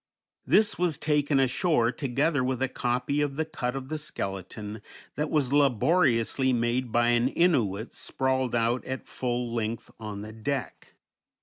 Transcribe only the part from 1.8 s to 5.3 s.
together with a copy of the cut of the skeleton that